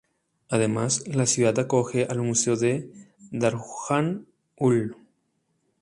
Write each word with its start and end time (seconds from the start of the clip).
Además, 0.49 1.05
la 1.07 1.27
ciudad 1.27 1.59
acoge 1.59 2.05
al 2.09 2.23
Museo 2.23 2.55
de 2.55 2.91
Darjan-Uul. 3.31 4.95